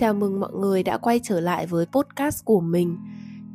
[0.00, 2.96] Chào mừng mọi người đã quay trở lại với podcast của mình.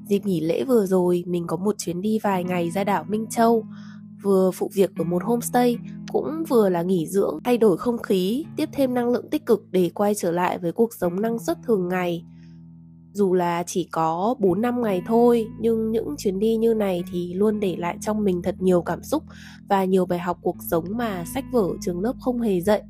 [0.08, 3.26] Dịp nghỉ lễ vừa rồi, mình có một chuyến đi vài ngày ra đảo Minh
[3.30, 3.66] Châu,
[4.24, 5.78] vừa phụ việc ở một homestay,
[6.12, 9.72] cũng vừa là nghỉ dưỡng, thay đổi không khí, tiếp thêm năng lượng tích cực
[9.72, 12.24] để quay trở lại với cuộc sống năng suất thường ngày.
[13.12, 17.34] Dù là chỉ có 4 năm ngày thôi, nhưng những chuyến đi như này thì
[17.34, 19.24] luôn để lại trong mình thật nhiều cảm xúc
[19.70, 22.82] và nhiều bài học cuộc sống mà sách vở trường lớp không hề dạy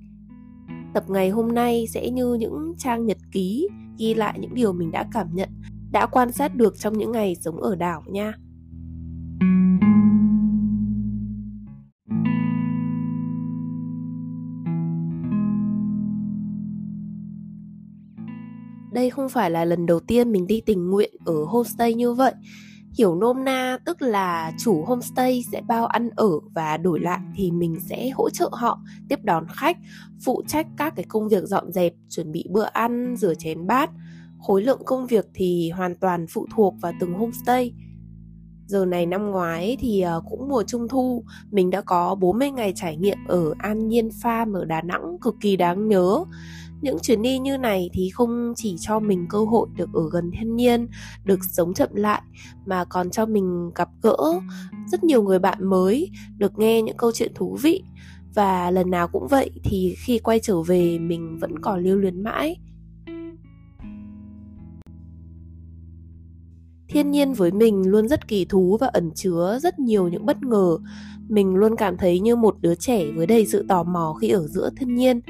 [0.95, 3.67] Tập ngày hôm nay sẽ như những trang nhật ký
[3.97, 5.49] ghi lại những điều mình đã cảm nhận,
[5.91, 8.33] đã quan sát được trong những ngày sống ở đảo nha.
[18.93, 22.33] Đây không phải là lần đầu tiên mình đi tình nguyện ở homestay như vậy
[22.97, 27.51] hiểu nôm na tức là chủ homestay sẽ bao ăn ở và đổi lại thì
[27.51, 29.77] mình sẽ hỗ trợ họ, tiếp đón khách,
[30.25, 33.89] phụ trách các cái công việc dọn dẹp, chuẩn bị bữa ăn, rửa chén bát.
[34.39, 37.73] Khối lượng công việc thì hoàn toàn phụ thuộc vào từng homestay.
[38.67, 42.73] Giờ này năm ngoái thì ờ, cũng mùa trung thu, mình đã có 40 ngày
[42.75, 46.25] trải nghiệm ở An Nhiên Farm ở Đà Nẵng, cực kỳ đáng nhớ
[46.81, 50.31] những chuyến đi như này thì không chỉ cho mình cơ hội được ở gần
[50.31, 50.87] thiên nhiên,
[51.23, 52.21] được sống chậm lại,
[52.65, 54.17] mà còn cho mình gặp gỡ
[54.91, 57.83] rất nhiều người bạn mới, được nghe những câu chuyện thú vị.
[58.33, 62.23] Và lần nào cũng vậy thì khi quay trở về, mình vẫn còn lưu luyến
[62.23, 62.57] mãi.
[66.87, 70.43] Thiên nhiên với mình luôn rất kỳ thú và ẩn chứa rất nhiều những bất
[70.43, 70.77] ngờ.
[71.27, 74.47] Mình luôn cảm thấy như một đứa trẻ với đầy sự tò mò khi ở
[74.47, 75.21] giữa thiên nhiên.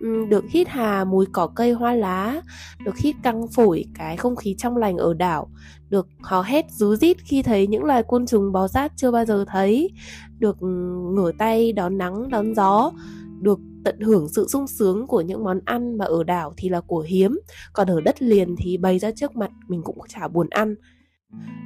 [0.00, 2.42] Ừ, được hít hà mùi cỏ cây hoa lá,
[2.84, 5.48] được hít căng phổi cái không khí trong lành ở đảo,
[5.88, 9.24] được hò hét rú rít khi thấy những loài côn trùng bò sát chưa bao
[9.24, 9.90] giờ thấy,
[10.38, 10.68] được ừ,
[11.14, 12.92] ngửa tay đón nắng, đón gió,
[13.40, 16.80] được tận hưởng sự sung sướng của những món ăn mà ở đảo thì là
[16.80, 17.40] của hiếm,
[17.72, 20.74] còn ở đất liền thì bày ra trước mặt mình cũng chả buồn ăn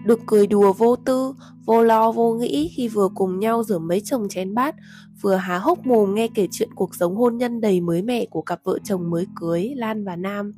[0.04, 1.34] được cười đùa vô tư,
[1.64, 4.74] vô lo vô nghĩ khi vừa cùng nhau rửa mấy chồng chén bát,
[5.20, 8.42] vừa há hốc mồm nghe kể chuyện cuộc sống hôn nhân đầy mới mẻ của
[8.42, 10.54] cặp vợ chồng mới cưới Lan và Nam.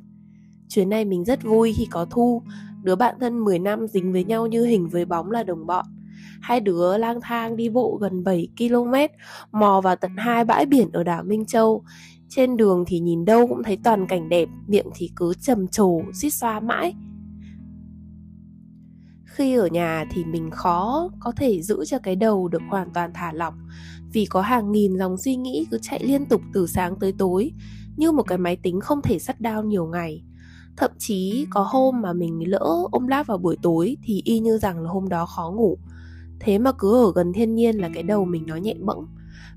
[0.69, 2.41] Chuyến này mình rất vui khi có Thu,
[2.83, 5.85] đứa bạn thân 10 năm dính với nhau như hình với bóng là đồng bọn.
[6.41, 8.93] Hai đứa lang thang đi bộ gần 7 km,
[9.51, 11.83] mò vào tận hai bãi biển ở đảo Minh Châu.
[12.29, 16.01] Trên đường thì nhìn đâu cũng thấy toàn cảnh đẹp, miệng thì cứ trầm trồ,
[16.13, 16.95] xít xoa mãi
[19.33, 23.11] khi ở nhà thì mình khó có thể giữ cho cái đầu được hoàn toàn
[23.13, 23.53] thả lỏng.
[24.13, 27.51] Vì có hàng nghìn dòng suy nghĩ cứ chạy liên tục từ sáng tới tối,
[27.97, 30.23] như một cái máy tính không thể sắt đao nhiều ngày.
[30.77, 34.57] Thậm chí có hôm mà mình lỡ ôm láp vào buổi tối thì y như
[34.57, 35.77] rằng là hôm đó khó ngủ.
[36.39, 39.07] Thế mà cứ ở gần thiên nhiên là cái đầu mình nó nhẹ bẫng.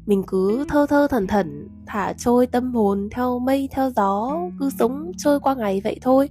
[0.06, 4.70] Mình cứ thơ thơ thần thần, thả trôi tâm hồn theo mây, theo gió, cứ
[4.78, 6.30] sống trôi qua ngày vậy thôi.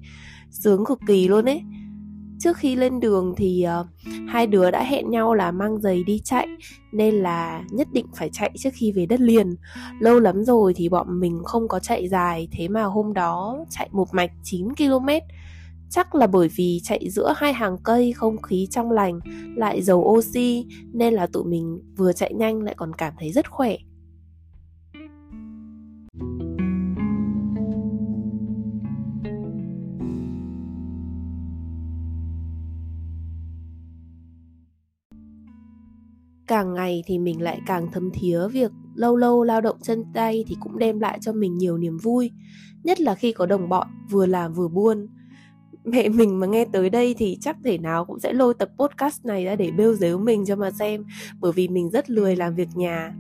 [0.52, 1.62] Sướng cực kỳ luôn ấy
[2.40, 3.88] trước khi lên đường thì uh,
[4.28, 6.48] hai đứa đã hẹn nhau là mang giày đi chạy
[6.92, 9.56] nên là nhất định phải chạy trước khi về đất liền.
[10.00, 13.90] Lâu lắm rồi thì bọn mình không có chạy dài thế mà hôm đó chạy
[13.92, 15.10] một mạch 9 km.
[15.90, 19.20] Chắc là bởi vì chạy giữa hai hàng cây không khí trong lành
[19.56, 23.52] lại dầu oxy nên là tụi mình vừa chạy nhanh lại còn cảm thấy rất
[23.52, 23.76] khỏe.
[36.48, 40.44] Càng ngày thì mình lại càng thấm thía việc lâu lâu lao động chân tay
[40.48, 42.32] thì cũng đem lại cho mình nhiều niềm vui,
[42.84, 45.08] nhất là khi có đồng bọn vừa làm vừa buôn.
[45.84, 49.26] Mẹ mình mà nghe tới đây thì chắc thể nào cũng sẽ lôi tập podcast
[49.26, 51.06] này ra để bêu dếu mình cho mà xem,
[51.40, 53.16] bởi vì mình rất lười làm việc nhà.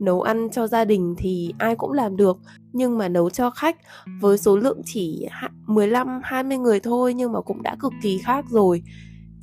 [0.00, 2.38] Nấu ăn cho gia đình thì ai cũng làm được,
[2.72, 3.76] nhưng mà nấu cho khách
[4.20, 5.26] với số lượng chỉ
[5.66, 8.82] 15 20 người thôi nhưng mà cũng đã cực kỳ khác rồi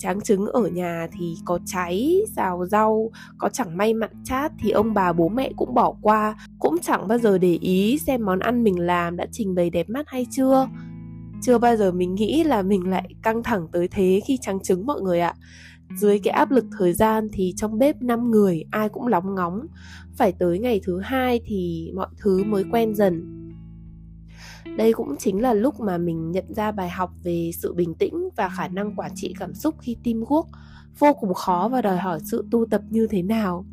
[0.03, 4.72] tráng trứng ở nhà thì có cháy xào, rau, có chẳng may mặn chát thì
[4.72, 8.39] ông bà bố mẹ cũng bỏ qua, cũng chẳng bao giờ để ý xem món
[8.39, 10.68] ăn mình làm đã trình bày đẹp mắt hay chưa.
[11.42, 14.86] Chưa bao giờ mình nghĩ là mình lại căng thẳng tới thế khi trắng trứng,
[14.86, 15.33] mọi người ạ.
[15.98, 19.68] Dưới cái áp lực thời gian thì trong bếp 5 người ai cũng lóng ngóng.
[20.18, 23.43] Phải tới ngày thứ hai thì mọi thứ mới quen dần
[24.77, 28.30] đây cũng chính là lúc mà mình nhận ra bài học về sự bình tĩnh
[28.36, 30.45] và khả năng quản trị cảm xúc khi teamwork
[31.00, 33.65] vô cùng khó và đòi hỏi sự tu tập như thế nào.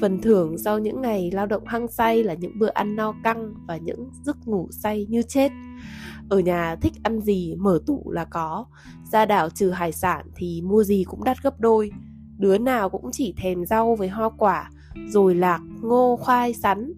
[0.00, 3.54] Phần thưởng sau những ngày lao động hăng say là những bữa ăn no căng
[3.66, 5.52] và những giấc ngủ say như chết.
[6.28, 8.66] Ở nhà thích ăn gì, mở tủ là có.
[9.12, 11.90] Ra đảo trừ hải sản thì mua gì cũng đắt gấp đôi.
[12.38, 14.70] Đứa nào cũng chỉ thèm rau với hoa quả,
[15.08, 16.92] rồi lạc, ngô, khoai, sắn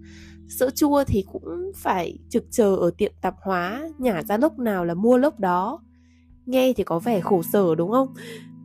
[0.48, 4.84] sữa chua thì cũng phải trực chờ ở tiệm tạp hóa nhả ra lốc nào
[4.84, 5.82] là mua lốc đó.
[6.46, 8.08] Nghe thì có vẻ khổ sở, đúng không?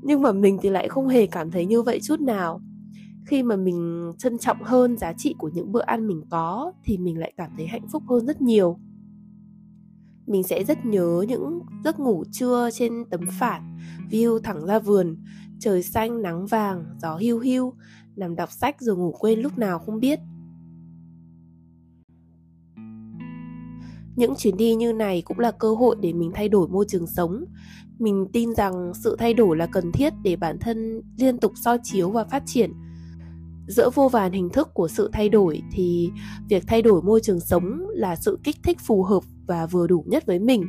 [0.02, 2.62] Nhưng mà mình thì lại không hề cảm thấy như vậy chút nào.
[3.26, 6.98] Khi mà mình trân trọng hơn giá trị của những bữa ăn mình có, thì
[6.98, 8.80] mình lại cảm thấy hạnh phúc hơn rất nhiều.
[10.28, 13.78] Mình sẽ rất nhớ những giấc ngủ trưa trên tấm phản,
[14.12, 15.18] view thẳng ra vườn.
[15.60, 17.74] Trời xanh, nắng vàng, gió hiu hiu.
[18.16, 20.20] Nằm đọc sách rồi ngủ quên lúc nào không biết.
[24.16, 27.08] Những chuyến đi như này cũng là cơ hội để mình thay đổi môi trường
[27.08, 27.46] sống.
[28.00, 31.78] Mình tin rằng sự thay đổi là cần thiết để bản thân liên tục soi
[31.84, 32.72] chiếu và phát triển.
[33.68, 36.10] Giữa vô vàn hình thức của sự thay đổi thì
[36.50, 40.04] việc thay đổi môi trường sống là sự kích thích phù hợp và vừa đủ
[40.08, 40.66] nhất với mình,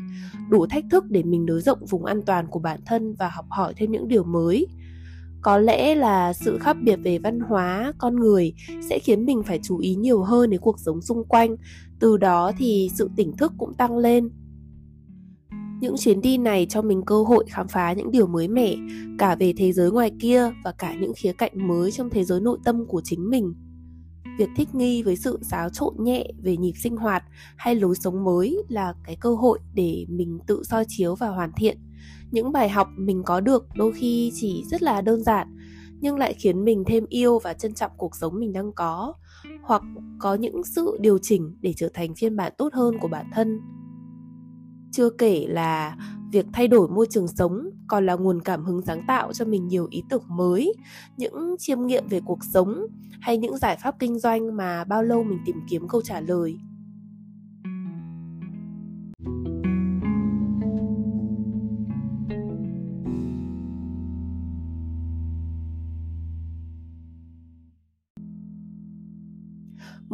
[0.50, 3.46] đủ thách thức để mình nới rộng vùng an toàn của bản thân và học
[3.48, 4.66] hỏi thêm những điều mới
[5.44, 8.52] có lẽ là sự khác biệt về văn hóa, con người
[8.90, 11.56] sẽ khiến mình phải chú ý nhiều hơn đến cuộc sống xung quanh.
[12.00, 14.30] Từ đó thì sự tỉnh thức cũng tăng lên.
[15.80, 18.74] Những chuyến đi này cho mình cơ hội khám phá những điều mới mẻ,
[19.18, 22.40] cả về thế giới ngoài kia và cả những khía cạnh mới trong thế giới
[22.40, 23.54] nội tâm của chính mình.
[24.38, 27.24] Việc thích nghi với sự xáo trộn nhẹ về nhịp sinh hoạt
[27.56, 31.52] hay lối sống mới là cái cơ hội để mình tự soi chiếu và hoàn
[31.56, 31.78] thiện
[32.34, 35.56] những bài học mình có được đôi khi chỉ rất là đơn giản,
[36.00, 39.14] nhưng lại khiến mình thêm yêu và trân trọng cuộc sống mình đang có,
[39.62, 39.82] hoặc
[40.18, 43.60] có những sự điều chỉnh để trở thành phiên bản tốt hơn của bản thân.
[44.92, 45.96] Chưa kể là
[46.32, 49.68] việc thay đổi môi trường sống còn là nguồn cảm hứng sáng tạo cho mình
[49.68, 50.74] nhiều ý tưởng mới,
[51.16, 52.86] những chiêm nghiệm về cuộc sống
[53.20, 56.56] hay những giải pháp kinh doanh mà bao lâu mình tìm kiếm câu trả lời.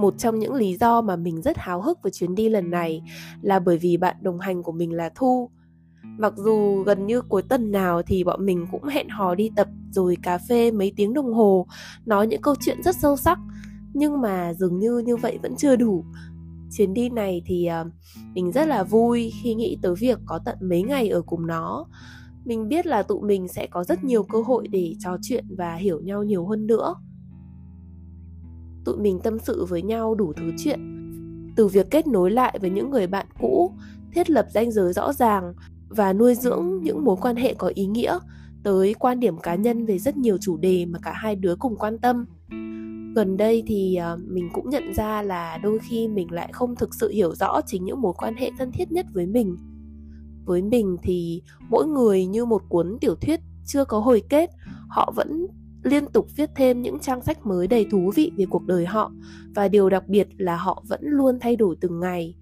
[0.00, 3.02] Một trong những lý do mà mình rất háo hức với chuyến đi lần này
[3.43, 5.50] là bởi vì bạn đồng hành của mình là Thu.
[6.19, 9.69] Mặc dù gần như cuối tuần nào thì bọn mình cũng hẹn hò đi tập
[9.91, 11.67] rồi cà phê mấy tiếng đồng hồ,
[12.06, 13.38] nói những câu chuyện rất sâu sắc,
[13.93, 16.05] nhưng mà dường như như vậy vẫn chưa đủ.
[16.76, 17.85] Chuyến đi này thì ờ,
[18.35, 21.87] mình rất là vui khi nghĩ tới việc có tận mấy ngày ở cùng nó.
[22.44, 25.75] Mình biết là tụi mình sẽ có rất nhiều cơ hội để trò chuyện và
[25.75, 26.94] hiểu nhau nhiều hơn nữa
[28.85, 30.81] tụi mình tâm sự với nhau đủ thứ chuyện.
[31.56, 33.75] Từ việc kết nối lại với những người bạn cũ,
[34.12, 35.55] thiết lập ranh giới rõ ràng
[35.88, 38.19] và nuôi dưỡng những mối quan hệ có ý nghĩa
[38.62, 41.77] tới quan điểm cá nhân về rất nhiều chủ đề mà cả hai đứa cùng
[41.77, 42.27] quan tâm.
[43.15, 46.94] Gần đây thì ờ, mình cũng nhận ra là đôi khi mình lại không thực
[46.94, 49.56] sự hiểu rõ chính những mối quan hệ thân thiết nhất với mình.
[50.44, 54.50] Với mình thì mỗi người như một cuốn tiểu thuyết chưa có hồi kết,
[54.88, 55.47] họ vẫn
[55.82, 59.12] liên tục viết thêm những trang sách mới đầy thú vị về cuộc đời họ
[59.55, 62.35] và điều đặc biệt là họ vẫn luôn thay đổi từng ngày.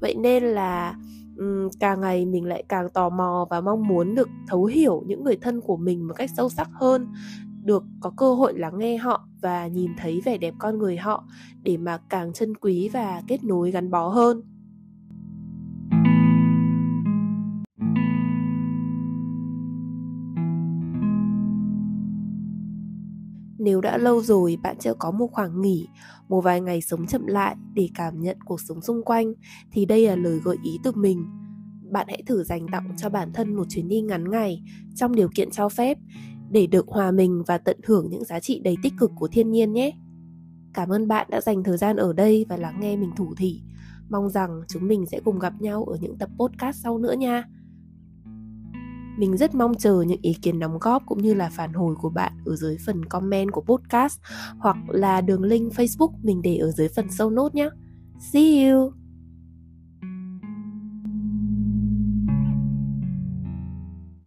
[0.00, 0.94] Vậy nên là
[1.36, 5.24] um, càng ngày mình lại càng tò mò và mong muốn được thấu hiểu những
[5.24, 7.06] người thân của mình một cách sâu sắc hơn
[7.64, 11.24] được có cơ hội lắng nghe họ và nhìn thấy vẻ đẹp con người họ
[11.62, 14.42] để mà càng trân quý và kết nối gắn bó hơn.
[23.66, 25.88] Nếu đã lâu rồi bạn chưa có một khoảng nghỉ,
[26.28, 29.32] một vài ngày sống chậm lại để cảm nhận cuộc sống xung quanh
[29.72, 31.26] thì đây là lời gợi ý từ mình.
[31.90, 34.62] Bạn hãy thử dành tặng cho bản thân một chuyến đi ngắn ngày
[34.94, 35.98] trong điều kiện cho phép
[36.50, 39.50] để được hòa mình và tận hưởng những giá trị đầy tích cực của thiên
[39.50, 39.92] nhiên nhé.
[40.74, 43.62] Cảm ơn bạn đã dành thời gian ở đây và lắng nghe mình thủ thỉ.
[44.08, 47.44] Mong rằng chúng mình sẽ cùng gặp nhau ở những tập podcast sau nữa nha.
[49.16, 52.10] Mình rất mong chờ những ý kiến đóng góp cũng như là phản hồi của
[52.10, 54.20] bạn ở dưới phần comment của podcast
[54.58, 57.68] hoặc là đường link Facebook mình để ở dưới phần show nốt nhé.
[58.32, 59.05] See you!